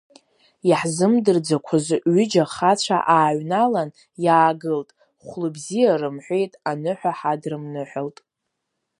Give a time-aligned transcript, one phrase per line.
[0.69, 3.89] Иаҳзымдырӡақәоз ҩыџьа ахацәа ааҩналан
[4.25, 4.89] иаагылт,
[5.25, 8.17] хәлыбзиа рымҳәеит, аныҳәа ҳадрымныҳәалт.